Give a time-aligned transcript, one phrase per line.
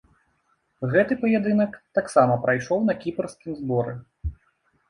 [0.93, 3.93] Гэты паядынак таксама прайшоў на кіпрскім зборы.